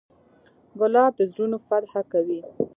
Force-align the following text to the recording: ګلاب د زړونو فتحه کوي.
ګلاب 0.79 1.11
د 1.17 1.19
زړونو 1.31 1.57
فتحه 1.67 2.01
کوي. 2.11 2.41